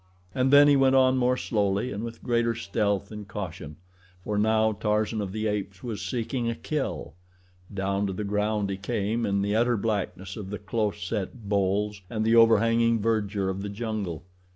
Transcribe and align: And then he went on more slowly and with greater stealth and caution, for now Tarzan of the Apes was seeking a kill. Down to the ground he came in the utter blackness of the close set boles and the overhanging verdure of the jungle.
And 0.33 0.49
then 0.51 0.67
he 0.67 0.75
went 0.75 0.95
on 0.95 1.15
more 1.15 1.37
slowly 1.37 1.91
and 1.91 2.03
with 2.03 2.23
greater 2.23 2.55
stealth 2.55 3.11
and 3.11 3.27
caution, 3.27 3.75
for 4.23 4.35
now 4.35 4.71
Tarzan 4.71 5.21
of 5.21 5.31
the 5.31 5.45
Apes 5.45 5.83
was 5.83 6.01
seeking 6.01 6.49
a 6.49 6.55
kill. 6.55 7.13
Down 7.71 8.07
to 8.07 8.13
the 8.13 8.23
ground 8.23 8.71
he 8.71 8.77
came 8.77 9.27
in 9.27 9.43
the 9.43 9.55
utter 9.55 9.77
blackness 9.77 10.35
of 10.35 10.49
the 10.49 10.57
close 10.57 11.03
set 11.05 11.47
boles 11.47 12.01
and 12.09 12.25
the 12.25 12.35
overhanging 12.35 12.97
verdure 12.99 13.47
of 13.47 13.61
the 13.61 13.69
jungle. 13.69 14.23